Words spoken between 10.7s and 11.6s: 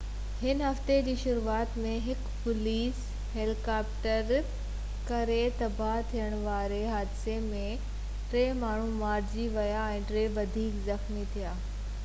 زخمي ٿيا